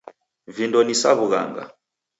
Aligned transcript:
Vindo 0.55 0.79
ni 0.83 0.95
sa 1.01 1.11
w'ughanga. 1.17 1.63